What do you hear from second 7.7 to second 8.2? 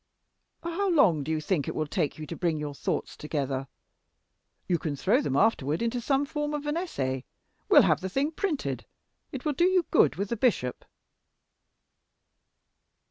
have the